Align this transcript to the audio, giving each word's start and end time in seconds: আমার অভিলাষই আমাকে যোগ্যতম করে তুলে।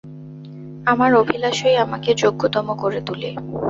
আমার 0.85 1.11
অভিলাষই 1.15 1.75
আমাকে 1.77 2.09
যোগ্যতম 2.13 2.67
করে 2.73 2.99
তুলে। 3.01 3.29